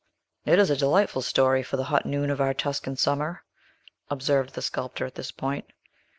"It 0.45 0.57
is 0.57 0.71
a 0.71 0.75
delightful 0.75 1.21
story 1.21 1.61
for 1.61 1.77
the 1.77 1.83
hot 1.83 2.07
noon 2.07 2.31
of 2.31 2.39
your 2.39 2.55
Tuscan 2.55 2.97
summer," 2.97 3.43
observed 4.09 4.55
the 4.55 4.63
sculptor, 4.63 5.05
at 5.05 5.13
this 5.13 5.29
point. 5.29 5.65